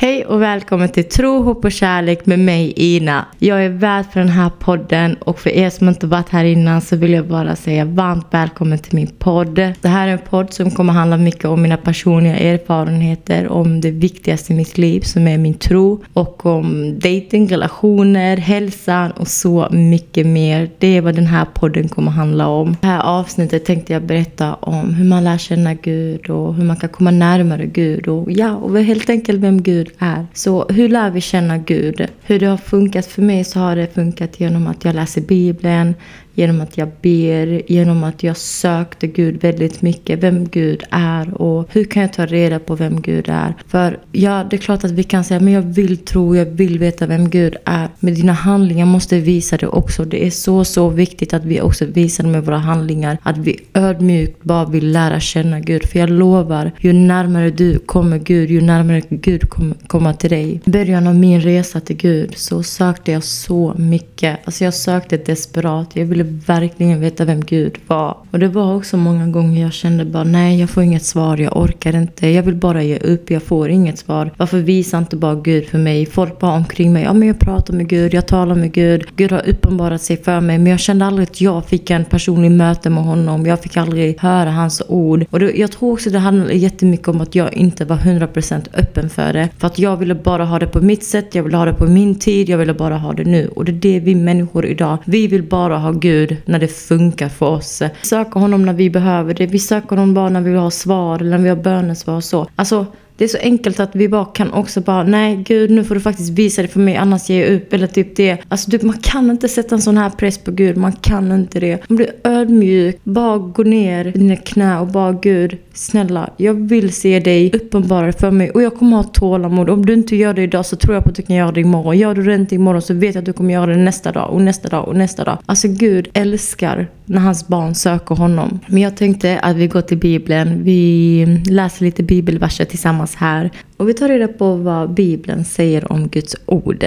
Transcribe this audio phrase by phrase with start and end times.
[0.00, 3.26] Hej och välkommen till Tro, hopp och kärlek med mig Ina.
[3.38, 6.80] Jag är värd för den här podden och för er som inte varit här innan
[6.80, 9.54] så vill jag bara säga varmt välkommen till min podd.
[9.80, 13.90] Det här är en podd som kommer handla mycket om mina personliga erfarenheter, om det
[13.90, 19.68] viktigaste i mitt liv som är min tro och om dating, relationer, hälsan och så
[19.70, 20.70] mycket mer.
[20.78, 22.76] Det är vad den här podden kommer handla om.
[22.80, 26.76] Det här avsnittet tänkte jag berätta om hur man lär känna Gud och hur man
[26.76, 30.26] kan komma närmare Gud och ja, och helt enkelt vem Gud Gud är.
[30.34, 32.06] Så hur lär vi känna Gud?
[32.22, 35.94] Hur det har funkat för mig så har det funkat genom att jag läser Bibeln,
[36.38, 41.68] genom att jag ber, genom att jag sökte Gud väldigt mycket, vem Gud är och
[41.72, 43.54] hur kan jag ta reda på vem Gud är?
[43.66, 46.78] För ja, det är klart att vi kan säga, men jag vill tro, jag vill
[46.78, 47.88] veta vem Gud är.
[48.00, 50.04] Men dina handlingar måste visa det också.
[50.04, 54.44] Det är så, så viktigt att vi också visar med våra handlingar att vi ödmjukt
[54.44, 55.84] bara vill lära känna Gud.
[55.84, 60.60] För jag lovar, ju närmare du kommer Gud, ju närmare Gud kommer komma till dig.
[60.64, 64.38] I början av min resa till Gud så sökte jag så mycket.
[64.44, 65.90] Alltså jag sökte desperat.
[65.94, 68.16] Jag ville verkligen veta vem Gud var.
[68.30, 71.56] Och det var också många gånger jag kände bara nej, jag får inget svar, jag
[71.56, 74.30] orkar inte, jag vill bara ge upp, jag får inget svar.
[74.36, 76.06] Varför visar inte bara Gud för mig?
[76.06, 79.32] Folk bara omkring mig, ja men jag pratar med Gud, jag talar med Gud, Gud
[79.32, 82.90] har uppenbarat sig för mig, men jag kände aldrig att jag fick en personlig möte
[82.90, 85.24] med honom, jag fick aldrig höra hans ord.
[85.30, 89.10] Och det, jag tror också det handlar jättemycket om att jag inte var 100% öppen
[89.10, 89.48] för det.
[89.58, 91.86] För att jag ville bara ha det på mitt sätt, jag ville ha det på
[91.86, 93.48] min tid, jag ville bara ha det nu.
[93.48, 97.28] Och det är det vi människor idag, vi vill bara ha Gud när det funkar
[97.28, 97.82] för oss.
[97.82, 99.46] Vi söker honom när vi behöver det.
[99.46, 102.24] Vi söker honom bara när vi vill ha svar eller när vi har bönesvar och
[102.24, 102.46] så.
[102.56, 102.86] Alltså,
[103.18, 106.00] det är så enkelt att vi bara kan också bara, nej gud nu får du
[106.00, 107.72] faktiskt visa det för mig annars ger jag upp.
[107.72, 108.38] Eller typ det.
[108.48, 110.76] Alltså du, man kan inte sätta en sån här press på Gud.
[110.76, 111.88] Man kan inte det.
[111.88, 112.98] Man blir ödmjuk.
[113.04, 118.12] Bara gå ner i dina knä och bara Gud, snälla jag vill se dig uppenbara
[118.12, 118.50] för mig.
[118.50, 119.70] Och jag kommer ha tålamod.
[119.70, 121.60] Om du inte gör det idag så tror jag på att du kan göra det
[121.60, 121.98] imorgon.
[121.98, 124.30] Gör du det inte imorgon så vet jag att du kommer göra det nästa dag
[124.30, 125.38] och nästa dag och nästa dag.
[125.46, 128.60] Alltså Gud älskar när hans barn söker honom.
[128.66, 130.64] Men jag tänkte att vi går till Bibeln.
[130.64, 133.50] Vi läser lite bibelverser tillsammans här.
[133.76, 136.84] Och vi tar reda på vad Bibeln säger om Guds ord.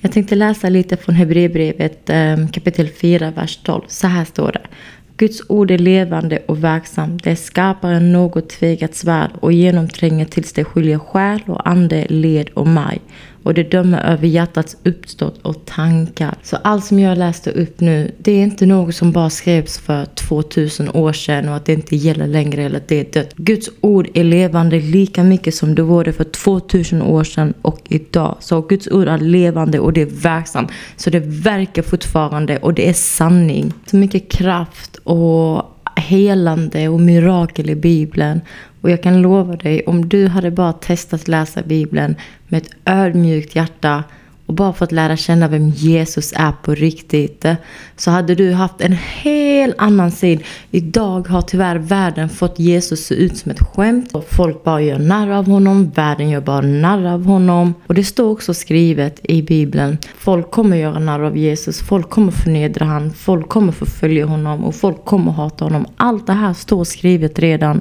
[0.00, 3.82] Jag tänkte läsa lite från Hebreerbrevet ehm, kapitel 4, vers 12.
[3.86, 4.62] Så här står det.
[5.16, 7.24] Guds ord är levande och verksamt.
[7.24, 12.06] Det är skarpare än något tvegat svärd och genomtränger tills det skiljer själ och ande,
[12.08, 13.00] led och maj
[13.42, 16.34] och det dömer över hjärtats uppstått och tankar.
[16.42, 20.04] Så allt som jag läste upp nu, det är inte något som bara skrevs för
[20.04, 23.34] 2000 år sedan och att det inte gäller längre eller att det är dött.
[23.36, 27.80] Guds ord är levande lika mycket som det var det för 2000 år sedan och
[27.88, 28.36] idag.
[28.40, 30.70] Så Guds ord är levande och det är verksamt.
[30.96, 33.72] Så det verkar fortfarande och det är sanning.
[33.86, 38.40] Så mycket kraft och helande och mirakel i Bibeln.
[38.80, 42.14] Och jag kan lova dig, om du hade bara testat läsa Bibeln
[42.48, 44.04] med ett ödmjukt hjärta
[44.50, 47.44] och bara fått lära känna vem Jesus är på riktigt
[47.96, 50.40] så hade du haft en helt annan syn.
[50.70, 54.12] Idag har tyvärr världen fått Jesus se ut som ett skämt.
[54.12, 57.74] Och folk bara gör narr av honom, världen gör bara narr av honom.
[57.86, 59.98] Och det står också skrivet i Bibeln.
[60.18, 64.74] Folk kommer göra narr av Jesus, folk kommer förnedra honom, folk kommer förfölja honom och
[64.74, 65.86] folk kommer hata honom.
[65.96, 67.80] Allt det här står skrivet redan.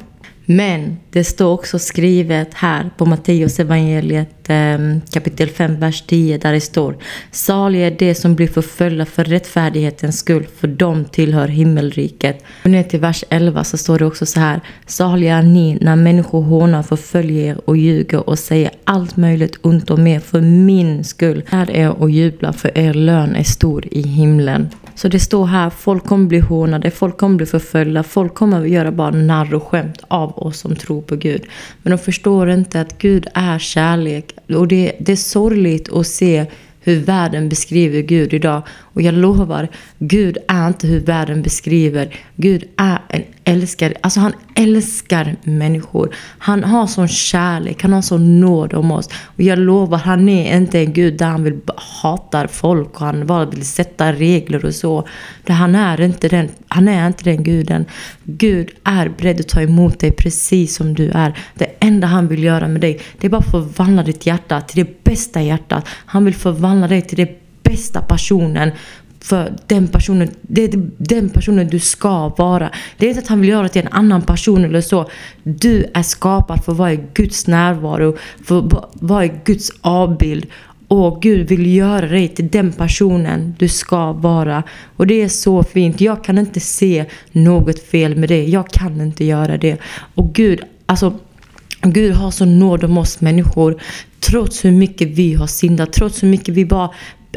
[0.52, 6.54] Men det står också skrivet här på Matteus evangeliet ehm, kapitel 5, vers 10 där
[6.54, 6.98] det står
[7.32, 12.44] Saliga är de som blir förföljda för rättfärdighetens skull, för de tillhör himmelriket.
[12.64, 15.96] Och ner till vers 11 så står det också så här Saliga är ni när
[15.96, 21.04] människor hånar, förföljer er och ljuger och säger allt möjligt ont om er för min
[21.04, 21.44] skull.
[21.48, 24.70] Här är och jubla för er lön är stor i himlen.
[25.00, 28.92] Så det står här, folk kommer bli hånade, folk kommer bli förföljda, folk kommer göra
[28.92, 31.42] bara narr och skämt av och som tror på Gud.
[31.82, 34.34] Men de förstår inte att Gud är kärlek.
[34.56, 36.46] Och det, det är sorgligt att se
[36.80, 38.62] hur världen beskriver Gud idag.
[38.94, 39.68] Och jag lovar,
[40.00, 42.16] Gud är inte hur världen beskriver.
[42.36, 43.94] Gud är en älskare.
[44.02, 46.16] Alltså han älskar människor.
[46.38, 49.10] Han har sån kärlek, han har sån nåd om oss.
[49.26, 53.28] Och jag lovar, han är inte en Gud där han vill hatar folk och han
[53.28, 55.08] bara vill sätta regler och så.
[55.48, 57.86] Han är inte den, han är inte den guden.
[58.24, 61.38] Gud är beredd att ta emot dig precis som du är.
[61.56, 64.86] Det enda han vill göra med dig, det är bara att förvandla ditt hjärta till
[64.86, 65.88] det bästa hjärtat.
[66.06, 68.72] Han vill förvandla dig till det bästa personen
[69.22, 72.70] för den personen, det är den personen du ska vara.
[72.98, 75.10] Det är inte att han vill göra dig till en annan person eller så.
[75.44, 80.46] Du är skapad för att vara i Guds närvaro, för att vara i Guds avbild.
[80.88, 84.64] Och Gud vill göra dig till den personen du ska vara.
[84.98, 86.02] Och det är så fint.
[86.02, 88.46] Jag kan inte se något fel med det.
[88.46, 89.78] Jag kan inte göra det.
[90.16, 91.14] Och Gud, alltså
[91.82, 93.82] Gud har så nåd om oss människor.
[94.20, 96.90] Trots hur mycket vi har syndat, trots hur mycket vi bara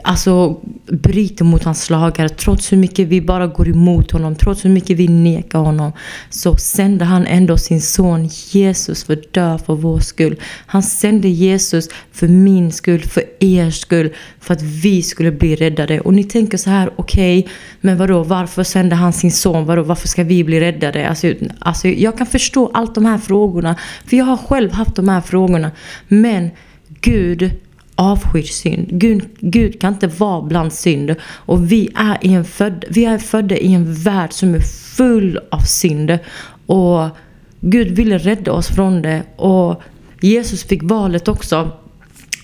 [0.05, 4.71] alltså, bryter mot hans lagar, trots hur mycket vi bara går emot honom, trots hur
[4.71, 5.93] mycket vi nekar honom,
[6.31, 10.37] så sände han ändå sin son Jesus för att dö för vår skull.
[10.67, 14.11] Han sände Jesus för min skull, för er skull,
[14.41, 16.01] för att vi skulle bli räddade.
[16.01, 19.65] Och ni tänker så här, okej, okay, men vadå, varför sände han sin son?
[19.65, 21.09] Vadå, varför ska vi bli räddade?
[21.09, 25.09] Alltså, alltså, jag kan förstå allt de här frågorna, för jag har själv haft de
[25.09, 25.71] här frågorna.
[26.09, 26.51] Men
[27.01, 27.51] Gud
[28.03, 28.89] avskyr synd.
[28.91, 31.15] Gud, Gud kan inte vara bland synd.
[31.23, 34.61] Och vi är, i en född, vi är födda i en värld som är
[34.97, 36.19] full av synd.
[36.67, 37.09] Och
[37.61, 39.23] Gud ville rädda oss från det.
[39.37, 39.83] Och
[40.21, 41.71] Jesus fick valet också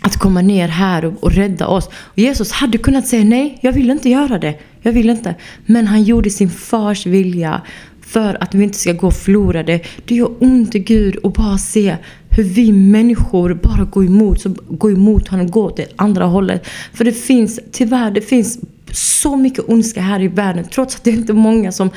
[0.00, 1.86] att komma ner här och, och rädda oss.
[1.86, 4.54] Och Jesus hade kunnat säga nej, jag vill inte göra det.
[4.82, 5.34] Jag vill inte.
[5.66, 7.62] Men han gjorde sin fars vilja
[8.00, 9.80] för att vi inte ska gå förlorade.
[10.04, 11.96] Det gör ont i Gud att bara se
[12.38, 16.66] hur vi människor bara går emot, så går emot honom går åt det andra hållet.
[16.92, 18.58] För det finns, tyvärr, det finns
[18.92, 21.90] så mycket ondska här i världen trots att det inte är många som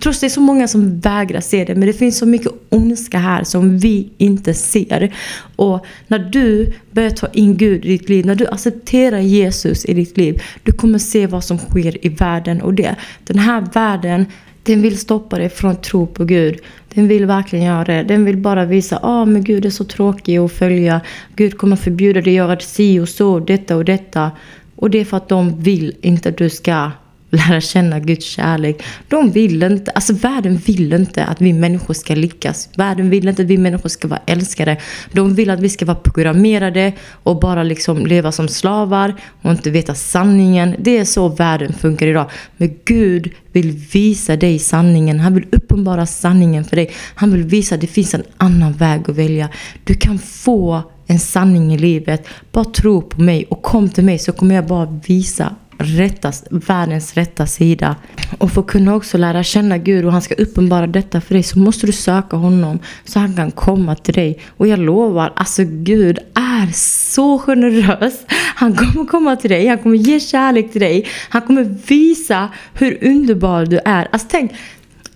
[0.00, 2.52] trots att det är så många som vägrar se det men det finns så mycket
[2.68, 5.14] ondska här som vi inte ser
[5.56, 9.94] och när du börjar ta in Gud i ditt liv när du accepterar Jesus i
[9.94, 14.26] ditt liv du kommer se vad som sker i världen och det den här världen
[14.62, 16.58] den vill stoppa dig från att tro på Gud.
[16.94, 18.02] Den vill verkligen göra det.
[18.02, 21.00] Den vill bara visa att ah, men Gud är så tråkig att följa.
[21.36, 24.30] Gud kommer förbjuda dig att göra si och så, detta och detta.
[24.76, 26.90] Och det är för att de vill inte att du ska
[27.32, 28.82] lära känna Guds kärlek.
[29.08, 32.68] De vill inte, alltså världen vill inte att vi människor ska lyckas.
[32.76, 34.76] Världen vill inte att vi människor ska vara älskade.
[35.12, 36.92] De vill att vi ska vara programmerade
[37.22, 40.76] och bara liksom leva som slavar och inte veta sanningen.
[40.78, 42.30] Det är så världen funkar idag.
[42.56, 45.20] Men Gud vill visa dig sanningen.
[45.20, 46.90] Han vill uppenbara sanningen för dig.
[47.14, 49.48] Han vill visa att det finns en annan väg att välja.
[49.84, 52.26] Du kan få en sanning i livet.
[52.52, 57.14] Bara tro på mig och kom till mig så kommer jag bara visa rätta, världens
[57.14, 57.96] rätta sida.
[58.38, 61.42] Och för att kunna också lära känna Gud och han ska uppenbara detta för dig
[61.42, 64.38] så måste du söka honom så han kan komma till dig.
[64.56, 68.20] Och jag lovar, alltså Gud är så generös.
[68.54, 71.06] Han kommer komma till dig, han kommer ge kärlek till dig.
[71.28, 74.08] Han kommer visa hur underbar du är.
[74.12, 74.52] Alltså tänk,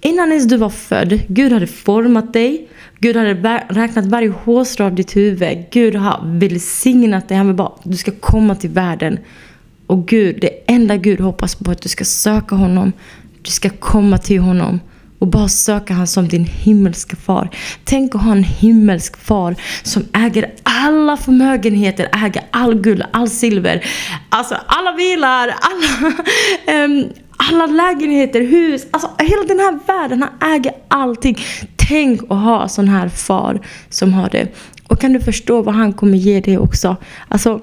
[0.01, 2.69] innan ens du var född, Gud hade format dig.
[2.99, 5.65] Gud hade räknat varje hårstrå av ditt huvud.
[5.71, 7.37] Gud har välsignat dig.
[7.37, 9.19] Han vill bara att du ska komma till världen.
[9.87, 12.93] Och Gud, det enda Gud hoppas på är att du ska söka honom.
[13.43, 14.81] Du ska komma till honom
[15.19, 17.51] och bara söka honom som din himmelska far.
[17.85, 23.85] Tänk att ha en himmelsk far som äger alla förmögenheter, äger all guld, all silver,
[24.29, 26.13] alltså alla bilar, alla,
[26.85, 27.05] um,
[27.37, 30.23] alla lägenheter, hus, alltså hela den här världen.
[30.23, 31.39] Han äger allting.
[31.77, 33.61] Tänk att ha sån här far
[33.91, 34.49] som har det.
[34.89, 36.97] Och kan du förstå vad han kommer ge dig också?
[37.29, 37.61] Alltså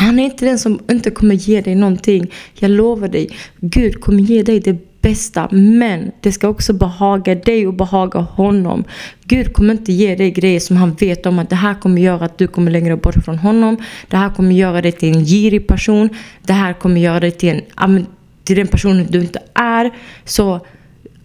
[0.00, 2.30] han är inte den som inte kommer ge dig någonting.
[2.54, 3.28] Jag lovar dig.
[3.60, 5.48] Gud kommer ge dig det bästa.
[5.50, 8.84] Men det ska också behaga dig och behaga honom.
[9.24, 12.24] Gud kommer inte ge dig grejer som han vet om att det här kommer göra
[12.24, 13.76] att du kommer längre bort från honom.
[14.08, 16.08] Det här kommer göra dig till en girig person.
[16.42, 18.06] Det här kommer göra dig till, en,
[18.44, 19.90] till den personen du inte är.
[20.24, 20.60] Så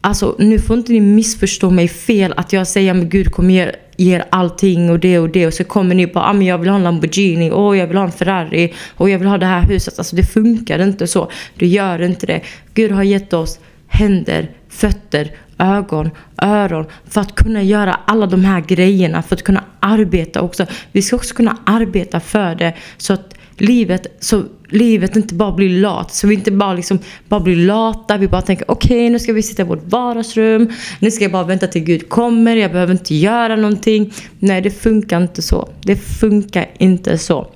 [0.02, 3.72] Alltså nu får inte ni missförstå mig fel att jag säger att Gud kommer ge
[3.98, 6.70] ger allting och det och det och så kommer ni bara ah, men jag vill
[6.70, 9.62] ha en Lamborghini och jag vill ha en Ferrari och jag vill ha det här
[9.62, 10.00] huset.
[10.00, 11.32] Alltså det funkar inte så.
[11.56, 12.42] Du gör inte det.
[12.74, 18.62] Gud har gett oss händer, fötter, ögon, öron för att kunna göra alla de här
[18.62, 20.66] grejerna, för att kunna arbeta också.
[20.92, 25.82] Vi ska också kunna arbeta för det så att livet, så livet inte bara blir
[25.82, 26.14] lat.
[26.14, 28.18] Så vi inte bara, liksom, bara blir lata.
[28.18, 30.70] Vi bara tänker okej okay, nu ska vi sitta i vårt vardagsrum.
[31.00, 32.56] Nu ska jag bara vänta till Gud kommer.
[32.56, 34.14] Jag behöver inte göra någonting.
[34.40, 35.70] Nej det funkar inte så.
[35.82, 37.48] Det funkar inte så.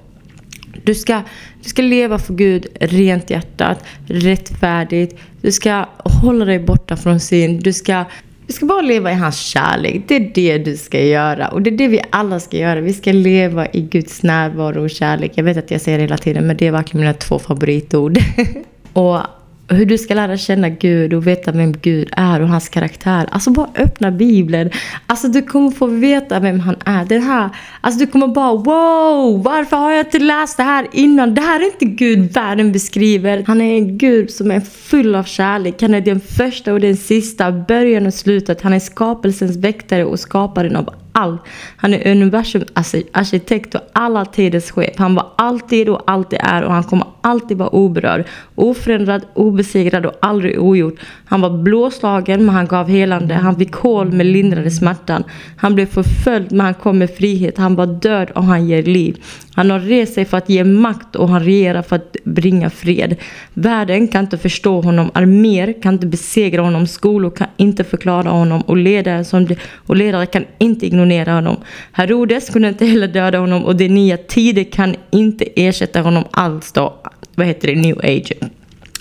[0.84, 1.22] Du ska,
[1.64, 5.20] du ska leva för Gud rent hjärtat, rättfärdigt.
[5.42, 5.86] Du ska
[6.22, 7.64] hålla dig borta från synd.
[7.64, 8.06] Du ska
[8.50, 10.02] du ska bara leva i hans kärlek.
[10.08, 11.48] Det är det du ska göra.
[11.48, 12.82] Och det är det vi alla ska göra.
[12.82, 15.32] Vi ska leva i Guds närvaro och kärlek.
[15.36, 18.18] Jag vet att jag säger det hela tiden men det är verkligen mina två favoritord.
[18.94, 19.20] och
[19.70, 23.28] hur du ska lära känna Gud och veta vem Gud är och hans karaktär.
[23.32, 24.70] Alltså bara öppna bibeln.
[25.06, 27.06] Alltså du kommer få veta vem han är.
[27.06, 27.50] Det här,
[27.82, 31.34] alltså du kommer bara wow, varför har jag inte läst det här innan?
[31.34, 33.44] Det här är inte Gud världen beskriver.
[33.48, 35.82] Han är en Gud som är full av kärlek.
[35.82, 38.62] Han är den första och den sista, början och slutet.
[38.62, 41.42] Han är skapelsens väktare och skaparen av allt.
[41.78, 44.94] Han är universums alltså, arkitekt och alla tiders chef.
[44.98, 48.24] Han var alltid och alltid är och han kommer alltid vara oberörd.
[48.56, 51.00] Oförändrad, obesegrad och aldrig ogjord.
[51.26, 53.34] Han var blåslagen men han gav helande.
[53.34, 55.24] Han fick hål men lindrade smärtan.
[55.58, 57.58] Han blev förföljd men han kom med frihet.
[57.58, 59.24] Han var död och han ger liv.
[59.56, 63.16] Han har rest sig för att ge makt och han regerar för att bringa fred.
[63.54, 68.62] Världen kan inte förstå honom, arméer kan inte besegra honom, skolor kan inte förklara honom
[68.62, 71.58] och ledare, som de, och ledare kan inte ignorera honom.
[71.92, 76.72] Herodes kunde inte heller döda honom och de nya tider kan inte ersätta honom alls
[76.72, 76.94] då.
[77.36, 77.76] Vad heter det?
[77.76, 78.34] New age.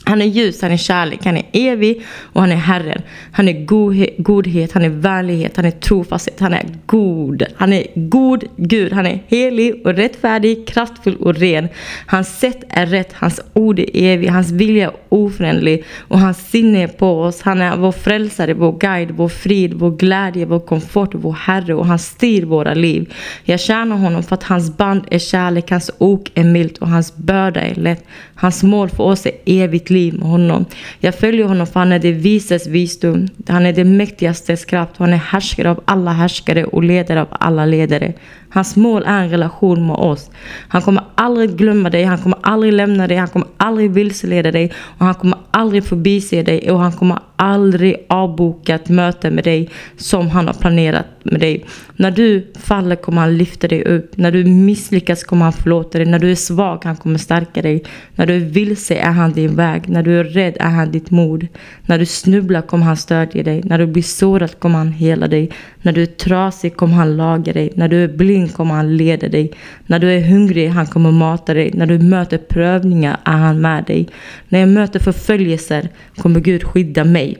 [0.09, 3.03] Han är ljus, han är kärlek, han är evig och han är Herren.
[3.33, 7.43] Han är godhet, godhet, han är vänlighet, han är trofasthet, han är god.
[7.57, 11.69] Han är god Gud, han är helig och rättfärdig, kraftfull och ren.
[12.07, 16.83] Hans sätt är rätt, hans ord är evig, hans vilja är oföränderlig och hans sinne
[16.83, 17.43] är på oss.
[17.43, 21.87] Han är vår frälsare, vår guide, vår frid, vår glädje, vår komfort, vår Herre och
[21.87, 23.15] han styr våra liv.
[23.45, 27.17] Jag tjänar honom för att hans band är kärlek, hans ok är milt och hans
[27.17, 28.05] börda är lätt.
[28.35, 30.65] Hans mål för oss är evigt liv med honom.
[31.01, 33.29] Jag följer honom för han är det vises visdom.
[33.49, 34.93] Han är det mäktigaste kraft.
[34.97, 38.13] Han är härskare av alla härskare och ledare av alla ledare.
[38.51, 40.31] Hans mål är en relation med oss.
[40.69, 44.73] Han kommer aldrig glömma dig, han kommer aldrig lämna dig, han kommer aldrig vilseleda dig
[44.99, 49.71] och han kommer aldrig förbise dig och han kommer aldrig avboka ett möte med dig
[49.97, 51.67] som han har planerat med dig.
[51.97, 54.17] När du faller kommer han lyfta dig upp.
[54.17, 56.07] När du misslyckas kommer han förlåta dig.
[56.07, 57.85] När du är svag han kommer stärka dig.
[58.15, 59.89] När du är vilse är han din väg.
[59.89, 61.47] När du är rädd är han ditt mod.
[61.87, 63.63] När du snubblar kommer han stödja dig.
[63.65, 65.51] När du blir sårad kommer han hela dig.
[65.83, 67.73] När du är trasig kommer han laga dig.
[67.75, 69.53] När du är blind kommer han leda dig.
[69.87, 71.71] När du är hungrig han kommer mata dig.
[71.75, 74.09] När du möter prövningar är han med dig.
[74.49, 77.39] När jag möter förföljelser kommer Gud skydda mig.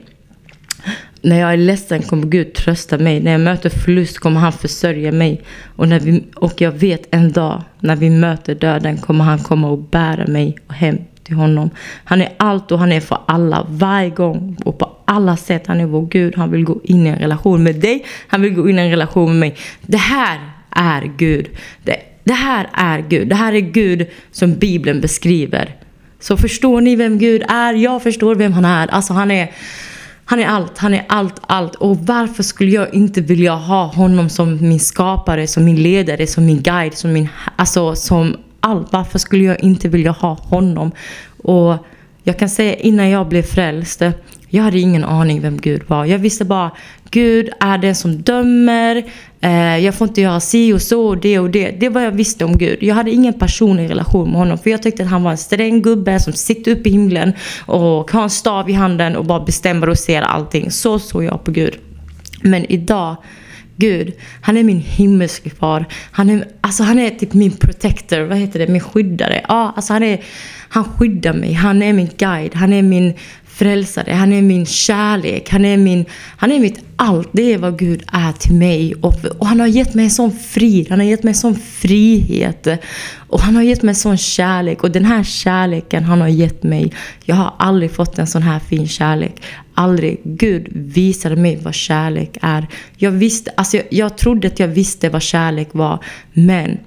[1.21, 3.21] När jag är ledsen kommer Gud trösta mig.
[3.21, 5.41] När jag möter förlust kommer han försörja mig.
[5.75, 9.69] Och, när vi, och jag vet en dag när vi möter döden kommer han komma
[9.69, 11.69] och bära mig hem till honom.
[12.03, 15.67] Han är allt och han är för alla varje gång och på alla sätt.
[15.67, 16.35] Han är vår Gud.
[16.35, 18.05] Han vill gå in i en relation med dig.
[18.27, 19.55] Han vill gå in i en relation med mig.
[19.81, 20.39] Det här
[20.71, 21.49] är Gud.
[21.83, 23.29] Det, det här är Gud.
[23.29, 25.75] Det här är Gud som Bibeln beskriver.
[26.19, 27.73] Så förstår ni vem Gud är?
[27.73, 28.87] Jag förstår vem han är.
[28.87, 29.51] Alltså han är
[30.25, 31.75] han är allt, han är allt, allt.
[31.75, 36.45] Och varför skulle jag inte vilja ha honom som min skapare, som min ledare, som
[36.45, 37.29] min guide, som min...
[37.55, 38.93] Alltså som allt.
[38.93, 40.91] Varför skulle jag inte vilja ha honom?
[41.43, 41.85] Och
[42.23, 44.01] jag kan säga innan jag blev frälst,
[44.47, 46.05] jag hade ingen aning vem Gud var.
[46.05, 46.71] Jag visste bara
[47.11, 49.03] Gud är den som dömer.
[49.41, 51.71] Eh, jag får inte göra si och så och det och det.
[51.71, 52.83] Det var jag visste om Gud.
[52.83, 54.57] Jag hade ingen personlig relation med honom.
[54.57, 57.33] För jag tyckte att han var en sträng gubbe som sitter uppe i himlen
[57.65, 60.71] och har en stav i handen och bara bestämmer och ser allting.
[60.71, 61.73] Så såg jag på Gud.
[62.41, 63.15] Men idag
[63.79, 65.85] Gud, han är min himmelske far.
[66.11, 69.45] Han är, alltså han är typ min protector, vad heter det, min skyddare.
[69.47, 70.23] Ja, alltså han, är,
[70.69, 73.13] han skyddar mig, han är min guide, han är min
[73.59, 76.05] frälsare, han är min kärlek, han är, min,
[76.37, 77.29] han är mitt allt.
[77.31, 78.95] Det är vad Gud är till mig.
[78.95, 81.55] Och, och han har gett mig en sån frid, han har gett mig en sån
[81.55, 82.67] frihet.
[83.15, 84.83] Och han har gett mig en sån kärlek.
[84.83, 86.93] Och den här kärleken han har gett mig,
[87.25, 89.41] jag har aldrig fått en sån här fin kärlek.
[89.73, 90.21] Aldrig.
[90.23, 92.67] Gud visade mig vad kärlek är.
[92.97, 96.03] Jag, visste, alltså jag, jag trodde att jag visste vad kärlek var.
[96.33, 96.77] Men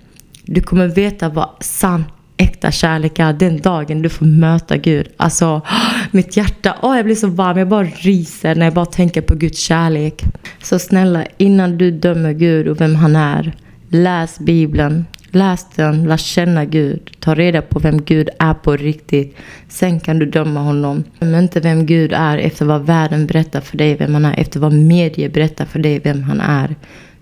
[0.44, 2.04] du kommer veta vad sann
[2.42, 5.08] äkta kärlek är den dagen du får möta Gud.
[5.16, 5.62] Alltså,
[6.10, 7.58] mitt hjärta, åh, jag blir så varm.
[7.58, 10.22] Jag bara ryser när jag bara tänker på Guds kärlek.
[10.62, 13.52] Så snälla, innan du dömer Gud och vem han är,
[13.88, 15.04] läs Bibeln.
[15.34, 17.10] Läs den, lär känna Gud.
[17.20, 19.36] Ta reda på vem Gud är på riktigt.
[19.68, 21.04] Sen kan du döma honom.
[21.18, 24.40] Döm inte vem Gud är efter vad världen berättar för dig vem han är.
[24.40, 26.74] Efter vad medier berättar för dig vem han är.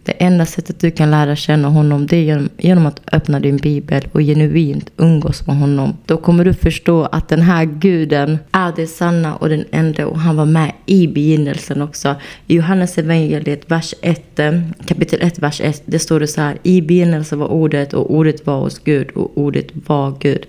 [0.05, 3.57] Det enda sättet du kan lära känna honom det är genom, genom, att öppna din
[3.57, 5.97] bibel och genuint umgås med honom.
[6.07, 10.19] Då kommer du förstå att den här guden är det sanna och den enda och
[10.19, 12.15] han var med i begynnelsen också.
[12.47, 16.59] I Johannes evangeliet vers 1, eh, kapitel 1, vers 1, det står det så här.
[16.63, 20.47] I begynnelsen var ordet och ordet var hos Gud och ordet var Gud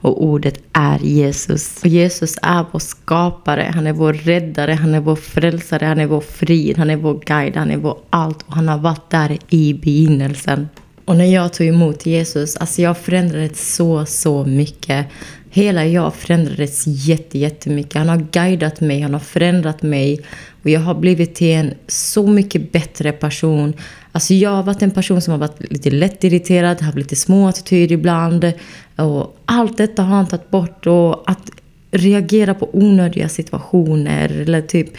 [0.00, 1.78] och ordet är Jesus.
[1.80, 6.06] Och Jesus är vår skapare, han är vår räddare, han är vår frälsare, han är
[6.06, 9.38] vår frid, han är vår guide, han är vår allt och han har varit där
[9.48, 10.68] i begynnelsen.
[11.04, 15.06] Och när jag tog emot Jesus, alltså jag förändrades så, så mycket.
[15.50, 17.94] Hela jag förändrades jätte, jättemycket.
[17.94, 20.20] Han har guidat mig, han har förändrat mig.
[20.62, 23.74] Och jag har blivit till en så mycket bättre person.
[24.12, 27.92] Alltså jag har varit en person som har varit lite lättirriterad, haft lite små attityd
[27.92, 28.52] ibland.
[28.98, 30.86] Och allt detta har han tagit bort.
[30.86, 31.50] Och att
[31.90, 34.96] reagera på onödiga situationer eller typ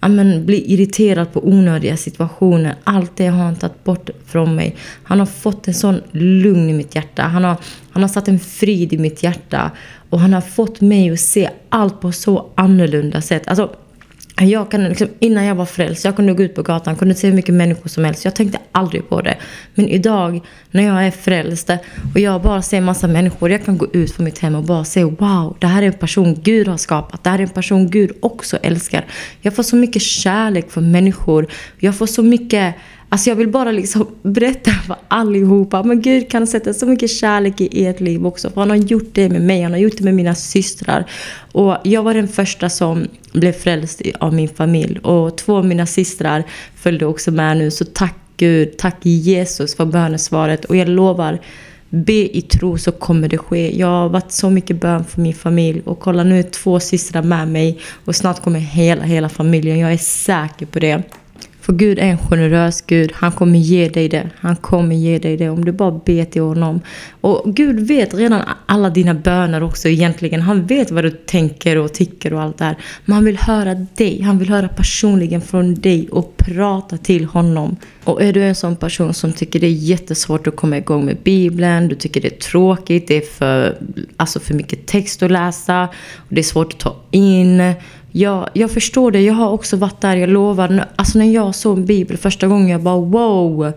[0.00, 2.74] amen, bli irriterad på onödiga situationer.
[2.84, 4.76] Allt det har han tagit bort från mig.
[5.02, 7.22] Han har fått en sån lugn i mitt hjärta.
[7.22, 7.56] Han har,
[7.90, 9.70] han har satt en frid i mitt hjärta.
[10.10, 13.48] Och han har fått mig att se allt på så annorlunda sätt.
[13.48, 13.70] Alltså,
[14.48, 17.28] jag kan, liksom, innan jag var frälst, jag kunde gå ut på gatan, kunde se
[17.28, 18.24] hur mycket människor som helst.
[18.24, 19.36] Jag tänkte aldrig på det.
[19.74, 21.70] Men idag, när jag är frälst
[22.14, 24.84] och jag bara ser massa människor, jag kan gå ut från mitt hem och bara
[24.84, 27.24] se wow, det här är en person Gud har skapat.
[27.24, 29.06] Det här är en person Gud också älskar.
[29.40, 31.46] Jag får så mycket kärlek för människor.
[31.78, 32.74] Jag får så mycket
[33.12, 35.82] Alltså jag vill bara liksom berätta för allihopa.
[35.82, 38.50] Men Gud kan sätta så mycket kärlek i ert liv också.
[38.50, 41.10] För han har gjort det med mig, han har gjort det med mina systrar.
[41.52, 44.98] Och jag var den första som blev frälst av min familj.
[44.98, 47.70] Och två av mina systrar följde också med nu.
[47.70, 50.64] Så tack Gud, tack Jesus för bönesvaret.
[50.64, 51.38] Och jag lovar,
[51.90, 53.78] be i tro så kommer det ske.
[53.78, 55.82] Jag har varit så mycket bön för min familj.
[55.84, 57.78] Och kolla nu är två systrar med mig.
[58.04, 59.78] Och snart kommer hela, hela familjen.
[59.78, 61.02] Jag är säker på det.
[61.70, 63.12] För Gud är en generös Gud.
[63.14, 64.30] Han kommer ge dig det.
[64.36, 66.80] Han kommer ge dig det om du bara ber till honom.
[67.20, 70.40] Och Gud vet redan alla dina böner också egentligen.
[70.40, 72.76] Han vet vad du tänker och tycker och allt det här.
[73.04, 74.22] Men han vill höra dig.
[74.22, 77.76] Han vill höra personligen från dig och prata till honom.
[78.04, 81.16] Och är du en sån person som tycker det är jättesvårt att komma igång med
[81.22, 83.78] Bibeln, du tycker det är tråkigt, det är för,
[84.16, 87.74] alltså för mycket text att läsa, och det är svårt att ta in
[88.12, 89.20] jag, jag förstår det.
[89.20, 90.84] Jag har också varit där, jag lovar.
[90.96, 93.72] Alltså när jag såg en bibel första gången, jag bara wow.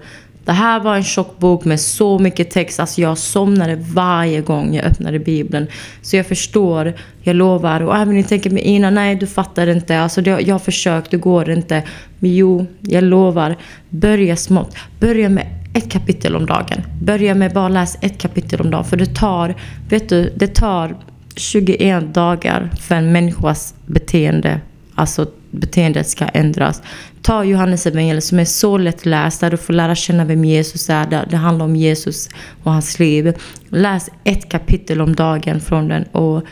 [0.45, 2.79] Det här var en tjock bok med så mycket text.
[2.79, 5.67] Alltså jag somnade varje gång jag öppnade bibeln.
[6.01, 7.81] Så jag förstår, jag lovar.
[7.81, 9.99] Och även ni tänker med Ina, nej du fattar inte.
[9.99, 11.83] Alltså det, jag har försökt, det går inte.
[12.19, 13.57] Men jo, jag lovar.
[13.89, 14.75] Börja smått.
[14.99, 16.81] Börja med ett kapitel om dagen.
[17.01, 18.85] Börja med bara läs ett kapitel om dagen.
[18.85, 19.55] För det tar,
[19.89, 20.95] vet du, det tar
[21.35, 24.61] 21 dagar för en människas beteende,
[24.95, 26.81] alltså beteendet ska ändras.
[27.21, 31.07] Ta Johannes evangeliet som är så lättläst, där du får lära känna vem Jesus är.
[31.07, 32.29] Där det handlar om Jesus
[32.63, 33.33] och hans liv.
[33.69, 36.43] Läs ett kapitel om dagen från den och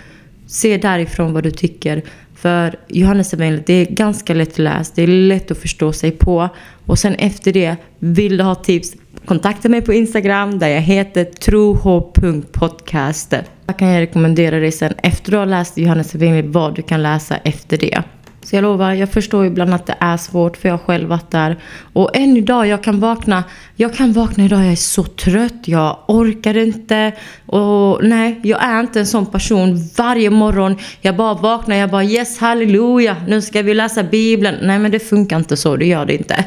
[0.47, 2.01] se därifrån vad du tycker.
[2.35, 6.49] För Johannes evangeliet, det är ganska lättläst, det är lätt att förstå sig på.
[6.85, 8.93] Och sen efter det, vill du ha tips,
[9.25, 13.33] kontakta mig på Instagram där jag heter troh.podcast.
[13.65, 17.03] Jag kan jag rekommendera dig sen efter du har läst Johannes evangeliet vad du kan
[17.03, 18.03] läsa efter det.
[18.51, 21.31] Så jag lovar, jag förstår ibland att det är svårt för jag har själv varit
[21.31, 21.57] där.
[21.93, 23.43] Och än idag, jag kan vakna.
[23.75, 27.11] Jag kan vakna idag, jag är så trött, jag orkar inte.
[27.45, 29.89] Och nej, jag är inte en sån person.
[29.97, 34.57] Varje morgon, jag bara vaknar, jag bara yes, halleluja, nu ska vi läsa bibeln.
[34.61, 36.45] Nej men det funkar inte så, det gör det inte.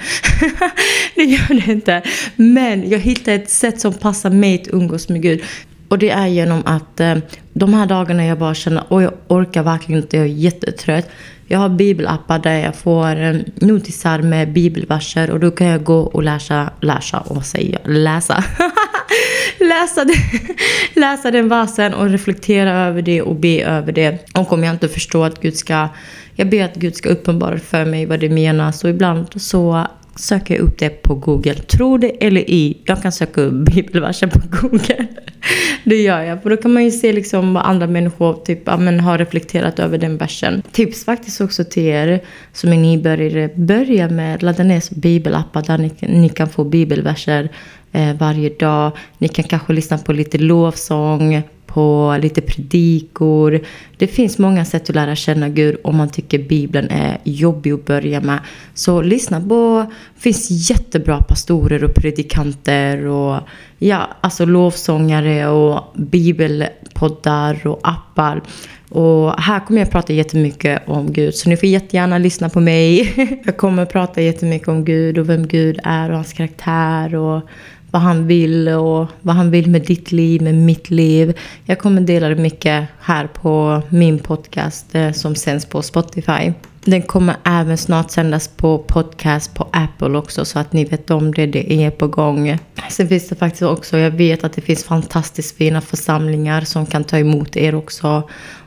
[1.15, 2.03] det gör det inte.
[2.37, 5.43] Men jag hittar ett sätt som passar mig att umgås med Gud.
[5.89, 7.17] Och det är genom att eh,
[7.53, 11.11] de här dagarna jag bara känner, oj jag orkar verkligen inte, jag är jättetrött.
[11.47, 16.01] Jag har bibelappar där jag får eh, notisar med bibelverser och då kan jag gå
[16.01, 18.45] och läsa, läsa, och vad säger jag, läsa.
[19.59, 20.17] läsa, den,
[20.95, 24.19] läsa den versen och reflektera över det och be över det.
[24.35, 25.89] Och om jag inte förstår att Gud ska,
[26.35, 30.55] jag ber att Gud ska uppenbara för mig vad det menas och ibland så söker
[30.55, 31.55] jag upp det på Google.
[31.55, 32.83] Tro det eller i.
[32.85, 35.07] Jag kan söka upp bibelversen på Google.
[35.85, 36.43] Det gör jag.
[36.43, 39.99] För då kan man ju se liksom vad andra människor typ, amen, har reflekterat över
[39.99, 40.63] den versen.
[40.73, 42.21] Tips faktiskt också till er
[42.53, 43.51] som är nybörjare.
[43.55, 47.49] Börja med att ladda ner bibelappar där ni, ni kan få bibelverser
[47.93, 48.93] eh, varje dag.
[49.19, 51.43] Ni kan kanske lyssna på lite lovsång
[51.75, 53.61] på lite predikor.
[53.97, 57.85] Det finns många sätt att lära känna Gud om man tycker Bibeln är jobbig att
[57.85, 58.39] börja med.
[58.75, 63.41] Så lyssna på, det finns jättebra pastorer och predikanter och
[63.79, 68.43] ja, alltså lovsångare och bibelpoddar och appar.
[68.89, 73.15] Och här kommer jag prata jättemycket om Gud, så ni får jättegärna lyssna på mig.
[73.45, 77.43] Jag kommer prata jättemycket om Gud och vem Gud är och hans karaktär och
[77.95, 81.39] vad han vill och vad han vill med ditt liv, med mitt liv.
[81.65, 86.53] Jag kommer dela det mycket här på min podcast eh, som sänds på Spotify.
[86.85, 91.35] Den kommer även snart sändas på podcast på Apple också så att ni vet om
[91.35, 92.59] det, det är på gång.
[92.91, 97.05] Sen finns det faktiskt också, jag vet att det finns fantastiskt fina församlingar som kan
[97.05, 98.23] ta emot er också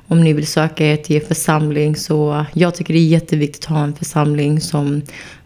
[0.07, 1.95] om ni vill söka er till er församling.
[1.95, 5.01] Så jag tycker det är jätteviktigt att ha en församling som,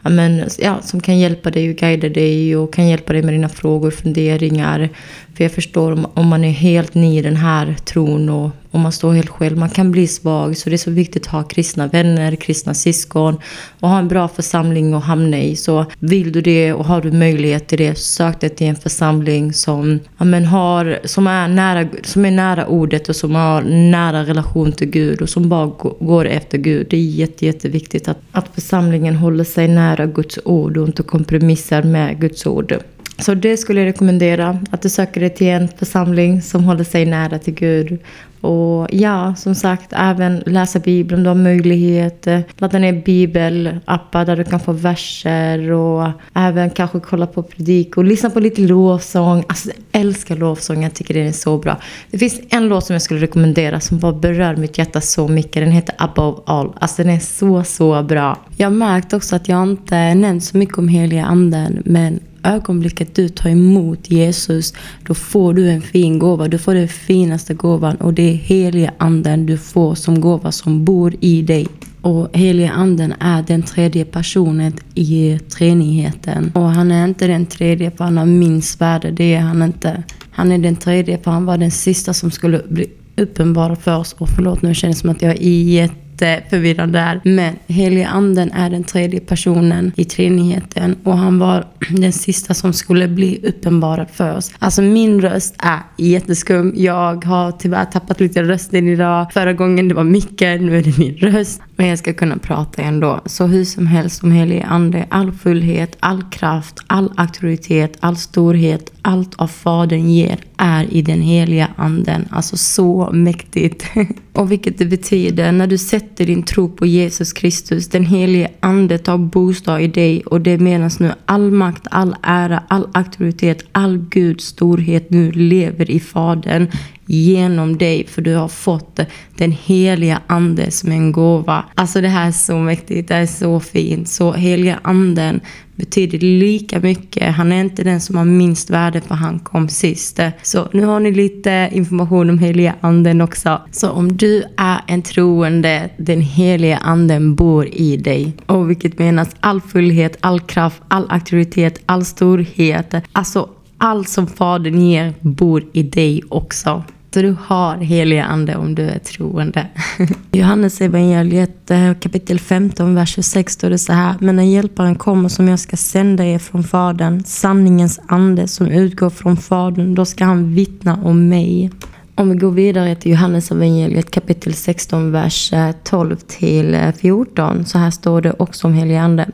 [0.10, 3.50] men, ja, som kan hjälpa dig och guida dig och kan hjälpa dig med dina
[3.50, 4.90] frågor och funderingar.
[5.36, 8.92] För jag förstår om, man är helt ny i den här tron och om man
[8.92, 10.58] står helt själv, man kan bli svag.
[10.58, 13.38] Så det är så viktigt att ha kristna vänner, kristna syskon
[13.80, 15.56] och ha en bra församling att hamna i.
[15.56, 19.54] Så vill du det och har du möjlighet till det, sök dig till en församling
[19.54, 24.24] som, ja, men har, som, är nära, som är nära ordet och som har nära
[24.24, 26.88] relation relation till Gud och som bara går efter Gud.
[26.90, 31.84] Det är jätte, jätteviktigt att, att församlingen håller sig nära Guds ord och inte kompromissar
[31.84, 32.78] med Guds ord.
[33.20, 37.06] Så det skulle jag rekommendera, att du söker dig till en församling som håller sig
[37.06, 38.00] nära till Gud.
[38.42, 42.28] Och ja, som sagt, även läsa Bibeln om du har möjlighet.
[42.58, 48.04] Ladda ner bibelappar där du kan få verser och även kanske kolla på predik och
[48.04, 49.44] lyssna på lite lovsång.
[49.48, 51.78] Alltså, jag älskar lovsång, jag tycker den är så bra.
[52.12, 55.64] Det finns en låt som jag skulle rekommendera som bara berör mitt hjärta så mycket.
[55.64, 56.74] Den heter Above All.
[56.80, 58.38] Alltså den är så, så bra.
[58.58, 63.16] Jag har märkt också att jag inte nämnt så mycket om heliga anden, men ögonblicket
[63.16, 64.74] du tar emot Jesus,
[65.08, 66.48] då får du en fin gåva.
[66.48, 70.86] Du får den finaste gåvan och det är heliga anden du får som gåva som
[70.86, 71.68] bor i dig.
[72.02, 76.52] Och heliga anden är den tredje personen i treenigheten.
[76.56, 80.04] Och han är inte den tredje för han har minst värde, det är han inte.
[80.32, 84.14] Han är den tredje för han var den sista som skulle bli uppenbar för oss.
[84.14, 85.90] Och förlåt nu känns det som att jag är
[86.22, 87.22] lite förvirrad där.
[87.24, 92.74] Men heliga anden är den tredje personen i treenigheten och han var den sista som
[92.74, 94.52] skulle bli uppenbarad för oss.
[94.60, 96.74] Alltså min röst är jätteskum.
[96.76, 99.34] Jag har tyvärr tappat lite rösten idag.
[99.34, 101.62] Förra gången det var micken, nu är det min röst.
[101.76, 103.22] Men jag ska kunna prata ändå.
[103.26, 108.92] Så hur som helst om helige ande, all fullhet, all kraft, all auktoritet, all storhet,
[109.02, 112.28] allt av Fadern ger är i den heliga anden.
[112.30, 113.86] Alltså så mäktigt.
[114.34, 118.98] och vilket det betyder när du sätter din tro på Jesus Kristus, den helige ande
[118.98, 123.98] tar bostad i dig och det menas nu all makt, all ära, all auktoritet, all
[123.98, 126.68] Guds storhet nu lever i Fadern
[127.12, 129.00] genom dig för du har fått
[129.38, 131.66] den heliga ande som en gåva.
[131.76, 134.10] Alltså det här är så mäktigt, det är så fint.
[134.10, 135.40] Så heliga anden
[135.76, 137.36] betyder lika mycket.
[137.36, 140.20] Han är inte den som har minst värde för han kom sist.
[140.42, 143.62] Så nu har ni lite information om heliga anden också.
[143.72, 148.34] Så om du är en troende, den heliga anden bor i dig.
[148.46, 152.94] Och vilket menas all fullhet, all kraft, all auktoritet, all storhet.
[153.12, 156.84] Alltså allt som Fadern ger bor i dig också.
[157.14, 159.68] Så du har heliga ande om du är troende.
[160.32, 164.16] Johannes evangeliet eh, kapitel 15, vers 26 står det så här.
[164.20, 169.10] Men när hjälparen kommer som jag ska sända er från Fadern, sanningens ande som utgår
[169.10, 171.72] från Fadern, då ska han vittna om mig.
[172.16, 177.66] Om vi går vidare till Johannes evangeliet kapitel 16, vers eh, 12 till eh, 14.
[177.66, 179.30] Så här står det också om helig ande.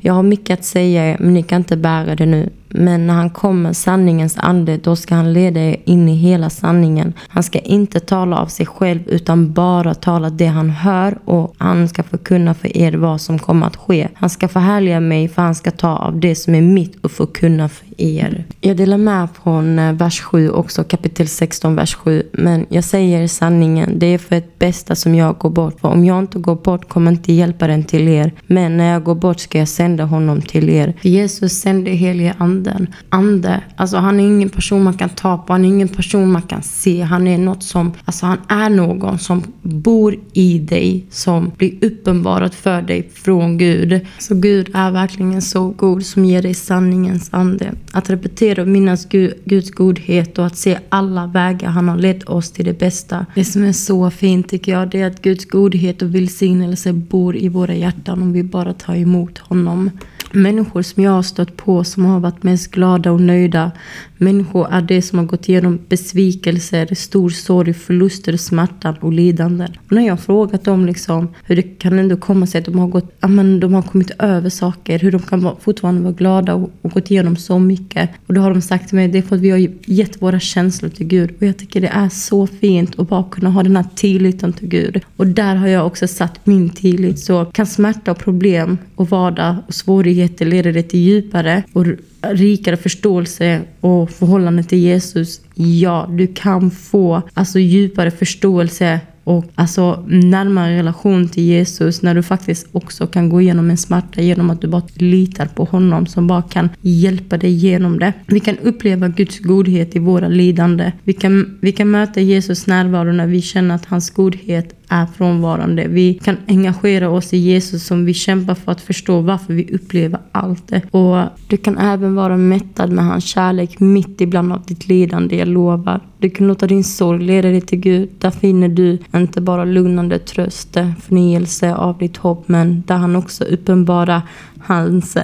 [0.00, 2.50] Jag har mycket att säga er, men ni kan inte bära det nu.
[2.74, 7.12] Men när han kommer, sanningens ande, då ska han leda er in i hela sanningen.
[7.28, 11.88] Han ska inte tala av sig själv utan bara tala det han hör och han
[11.88, 14.08] ska förkunna för er vad som kommer att ske.
[14.14, 17.68] Han ska förhärliga mig för han ska ta av det som är mitt och förkunna
[17.68, 18.44] för er.
[18.60, 22.22] Jag delar med från eh, vers 7 också, kapitel 16, vers 7.
[22.32, 25.80] Men jag säger sanningen, det är för ett bästa som jag går bort.
[25.80, 28.32] För om jag inte går bort kommer inte Hjälparen till er.
[28.46, 30.94] Men när jag går bort ska jag sända honom till er.
[31.00, 32.86] För Jesus sände helige ande anden.
[33.08, 33.60] Ande.
[33.76, 35.52] Alltså han är ingen person man kan ta på.
[35.52, 37.02] Han är ingen person man kan se.
[37.02, 41.06] Han är något som, alltså han är någon som bor i dig.
[41.10, 44.06] Som blir uppenbarat för dig från Gud.
[44.18, 47.72] Så Gud är verkligen så god som ger dig sanningens ande.
[47.92, 49.06] Att repetera och minnas
[49.44, 53.26] Guds godhet och att se alla vägar han har lett oss till det bästa.
[53.34, 57.36] Det som är så fint tycker jag, det är att Guds godhet och välsignelse bor
[57.36, 59.90] i våra hjärtan om vi bara tar emot honom.
[60.32, 63.72] Människor som jag har stött på som har varit mest glada och nöjda.
[64.22, 69.72] Människor är det som har gått igenom besvikelser, stor sorg, förluster, smärta och lidanden.
[69.86, 72.78] Och när jag har frågat dem liksom, hur det kan ändå komma sig att de
[72.78, 76.54] har, gått, ja, men de har kommit över saker, hur de kan fortfarande vara glada
[76.54, 78.10] och, och gått igenom så mycket.
[78.26, 80.40] Och då har de sagt till mig, det är för att vi har gett våra
[80.40, 81.30] känslor till Gud.
[81.40, 84.68] Och jag tycker det är så fint att bara kunna ha den här tilliten till
[84.68, 85.00] Gud.
[85.16, 87.18] Och där har jag också satt min tillit.
[87.18, 91.86] Så kan smärta och problem och vardag och svårigheter leda dig det till djupare och
[92.22, 95.40] rikare förståelse och förhållande till Jesus.
[95.54, 102.22] Ja, du kan få alltså djupare förståelse och alltså närmare relation till Jesus när du
[102.22, 106.26] faktiskt också kan gå igenom en smärta genom att du bara litar på honom som
[106.26, 108.12] bara kan hjälpa dig genom det.
[108.26, 110.92] Vi kan uppleva Guds godhet i våra lidande.
[111.04, 115.86] Vi kan, vi kan möta Jesus närvaro när vi känner att hans godhet är frånvarande.
[115.88, 120.20] Vi kan engagera oss i Jesus som vi kämpar för att förstå varför vi upplever
[120.32, 120.82] allt det.
[120.90, 125.48] Och du kan även vara mättad med hans kärlek mitt ibland av ditt lidande, jag
[125.48, 126.00] lovar.
[126.18, 128.08] Du kan låta din sorg leda dig till Gud.
[128.18, 133.44] Där finner du inte bara lugnande tröst, förnyelse av ditt hopp, men där han också
[133.44, 134.22] uppenbarar
[134.58, 135.16] hans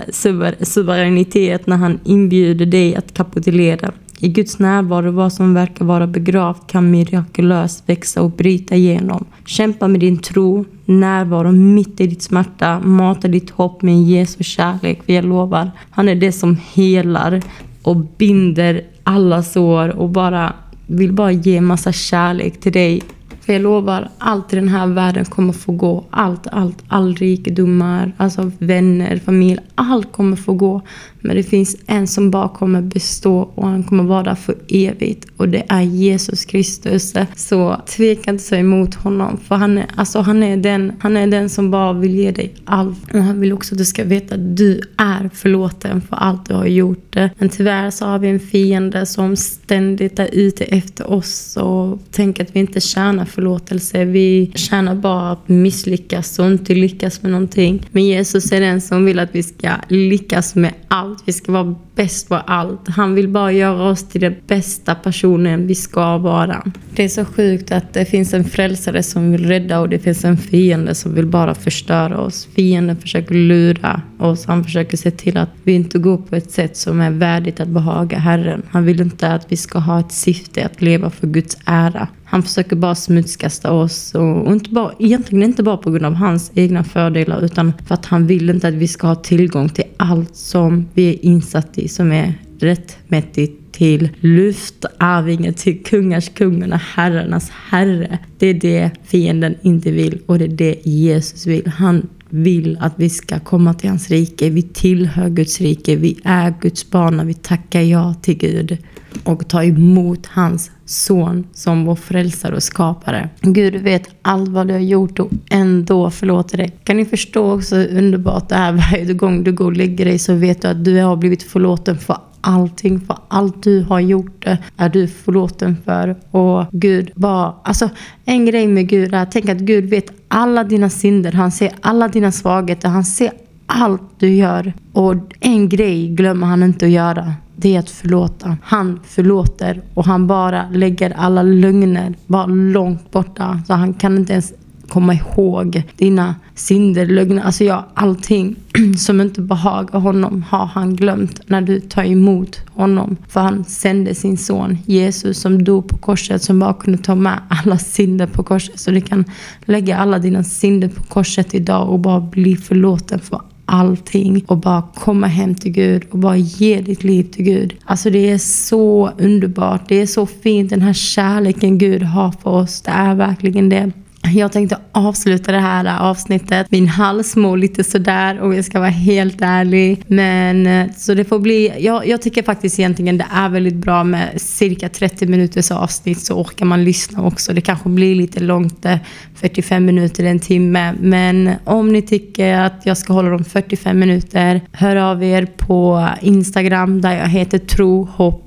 [0.60, 6.66] suveränitet när han inbjuder dig att kapitulera i Guds närvaro, vad som verkar vara begravt
[6.66, 9.24] kan mirakulöst växa och bryta igenom.
[9.44, 12.80] Kämpa med din tro, närvaro mitt i ditt smärta.
[12.80, 15.02] Mata ditt hopp med Jesu kärlek.
[15.04, 17.42] För jag lovar, han är det som helar
[17.82, 20.52] och binder alla sår och bara
[20.86, 23.02] vill bara ge massa kärlek till dig
[23.46, 26.04] för jag lovar, allt i den här världen kommer få gå.
[26.10, 30.82] Allt, allt, all rikedomar, alltså vänner, familj, allt kommer få gå.
[31.26, 35.26] Men det finns en som bara kommer bestå och han kommer vara där för evigt.
[35.36, 37.14] Och det är Jesus Kristus.
[37.36, 39.40] Så tveka inte ta emot honom.
[39.48, 42.54] För han är, alltså han, är den, han är den som bara vill ge dig
[42.64, 43.14] allt.
[43.14, 46.54] Och han vill också att du ska veta att du är förlåten för allt du
[46.54, 47.16] har gjort.
[47.38, 52.42] Men tyvärr så har vi en fiende som ständigt är ute efter oss och tänker
[52.42, 54.04] att vi inte tjänar förlåtelse.
[54.04, 57.86] Vi tjänar bara att misslyckas och inte lyckas med någonting.
[57.90, 61.15] Men Jesus är den som vill att vi ska lyckas med allt.
[61.24, 62.88] Vi ska vara bäst på allt.
[62.88, 66.64] Han vill bara göra oss till den bästa personen vi ska vara.
[66.94, 70.24] Det är så sjukt att det finns en frälsare som vill rädda och det finns
[70.24, 72.48] en fiende som vill bara förstöra oss.
[72.54, 74.46] Fienden försöker lura oss.
[74.46, 77.68] Han försöker se till att vi inte går på ett sätt som är värdigt att
[77.68, 78.62] behaga Herren.
[78.70, 82.08] Han vill inte att vi ska ha ett syfte att leva för Guds ära.
[82.28, 86.50] Han försöker bara smutskasta oss och, inte bara, egentligen inte bara på grund av hans
[86.54, 90.36] egna fördelar utan för att han vill inte att vi ska ha tillgång till allt
[90.36, 97.50] som vi är insatt i som är rättmätigt till luftarvingen, till kungars kungen och herrarnas
[97.50, 98.18] herre.
[98.38, 101.66] Det är det fienden inte vill och det är det Jesus vill.
[101.66, 104.50] Han vill att vi ska komma till hans rike.
[104.50, 105.96] Vi tillhör Guds rike.
[105.96, 107.26] Vi är Guds barn.
[107.26, 108.78] Vi tackar ja till Gud
[109.24, 113.28] och tar emot hans son som vår frälsare och skapare.
[113.40, 116.72] Gud vet allt vad du har gjort och ändå förlåter dig.
[116.84, 120.18] Kan ni förstå också hur underbart det är varje gång du går och lägger dig
[120.18, 124.46] så vet du att du har blivit förlåten för allting, för allt du har gjort
[124.46, 126.16] eh, är du förlåten för.
[126.30, 127.90] Och Gud bara, alltså
[128.24, 132.08] en grej med Gud är, tänk att Gud vet alla dina synder, han ser alla
[132.08, 133.32] dina svagheter, han ser
[133.66, 134.72] allt du gör.
[134.92, 137.34] Och en grej glömmer han inte att göra.
[137.56, 138.56] Det är att förlåta.
[138.62, 143.62] Han förlåter och han bara lägger alla lögner bara långt borta.
[143.66, 144.52] Så han kan inte ens
[144.88, 148.56] komma ihåg dina synder, lögner, alltså ja, allting
[148.98, 153.16] som inte behagar honom har han glömt när du tar emot honom.
[153.28, 157.38] För han sände sin son Jesus som dog på korset som bara kunde ta med
[157.48, 158.80] alla synder på korset.
[158.80, 159.24] Så du kan
[159.64, 164.82] lägga alla dina synder på korset idag och bara bli förlåten för allting och bara
[164.94, 167.74] komma hem till Gud och bara ge ditt liv till Gud.
[167.84, 169.88] Alltså det är så underbart.
[169.88, 172.80] Det är så fint den här kärleken Gud har för oss.
[172.80, 173.90] Det är verkligen det.
[174.34, 176.70] Jag tänkte avsluta det här avsnittet.
[176.70, 180.02] Min hals mår lite sådär om jag ska vara helt ärlig.
[180.06, 184.04] Men eh, så det får bli, jag, jag tycker faktiskt egentligen det är väldigt bra
[184.04, 187.52] med cirka 30 minuters avsnitt så orkar man lyssna också.
[187.52, 188.96] Det kanske blir lite långt, eh,
[189.34, 190.94] 45 minuter, en timme.
[191.00, 196.08] Men om ni tycker att jag ska hålla dem 45 minuter, hör av er på
[196.20, 198.45] Instagram där jag heter trohopp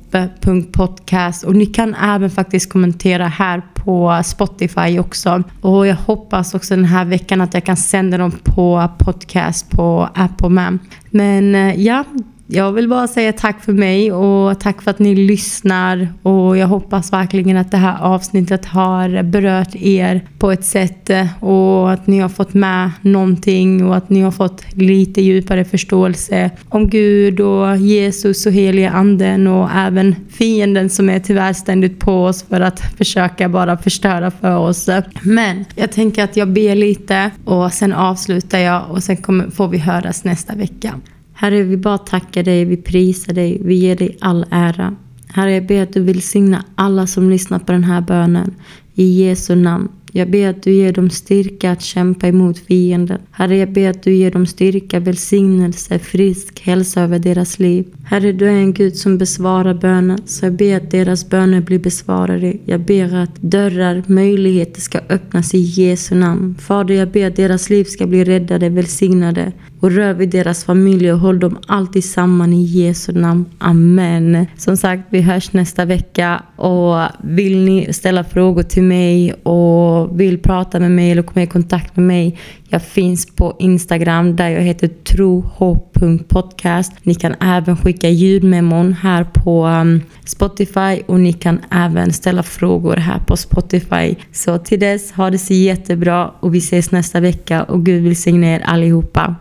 [0.71, 5.43] podcast och ni kan även faktiskt kommentera här på Spotify också.
[5.61, 10.09] Och jag hoppas också den här veckan att jag kan sända dem på podcast på
[10.15, 10.79] Apple Man.
[11.09, 12.03] Men eh, ja,
[12.51, 16.07] jag vill bara säga tack för mig och tack för att ni lyssnar.
[16.23, 21.43] Och jag hoppas verkligen att det här avsnittet har berört er på ett sätt eh,
[21.43, 26.51] och att ni har fått med någonting och att ni har fått lite djupare förståelse
[26.69, 32.23] om Gud och Jesus och heliga anden och även fienden som är tyvärr ständigt på
[32.23, 34.89] oss för att försöka bara förstöra för oss.
[35.21, 39.67] Men jag tänker att jag ber lite och sen avslutar jag och sen kommer, får
[39.67, 40.93] vi höras nästa vecka.
[41.41, 44.95] Herre, vi bara tackar dig, vi prisar dig, vi ger dig all ära.
[45.27, 48.55] Herre, jag ber att du välsignar alla som lyssnar på den här bönen.
[48.93, 49.89] I Jesu namn.
[50.11, 53.19] Jag ber att du ger dem styrka att kämpa emot fienden.
[53.31, 57.85] Herre, jag ber att du ger dem styrka, välsignelse, frisk hälsa över deras liv.
[58.03, 61.79] Herre, du är en Gud som besvarar böner, så jag ber att deras böner blir
[61.79, 62.53] besvarade.
[62.65, 66.55] Jag ber att dörrar, möjligheter ska öppnas i Jesu namn.
[66.59, 71.13] Fader, jag ber att deras liv ska bli räddade, välsignade och rör vid deras familjer
[71.13, 73.45] och håll dem alltid samman i Jesu namn.
[73.57, 74.47] Amen.
[74.57, 80.39] Som sagt, vi hörs nästa vecka och vill ni ställa frågor till mig och vill
[80.39, 82.37] prata med mig eller komma i kontakt med mig.
[82.71, 86.93] Jag finns på Instagram där jag heter trohopp.podcast.
[87.03, 92.95] Ni kan även skicka ljudmemon här på um, Spotify och ni kan även ställa frågor
[92.95, 94.15] här på Spotify.
[94.31, 98.55] Så till dess, ha det så jättebra och vi ses nästa vecka och Gud välsigne
[98.55, 99.35] er allihopa.